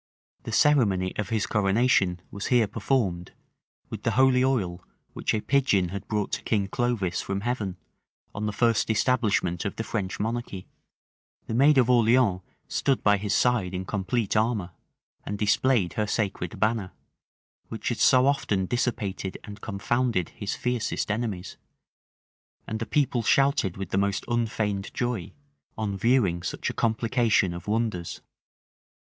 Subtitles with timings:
[0.45, 3.33] The ceremony of his coronation was here performed[*]
[3.91, 7.77] with the holy oil, which a pigeon had brought to King Clovis from heaven,
[8.33, 10.65] on the first establishment of the French monarchy:
[11.45, 14.71] the maid of Orleans stood by his side in complete armor,
[15.23, 16.93] and displayed her sacred banner,
[17.67, 21.57] which had so often dissipated and confounded his fiercest enemies:
[22.65, 25.31] and the people shouted with the most unfeigned joy,
[25.77, 28.21] on viewing such a complication of wonders.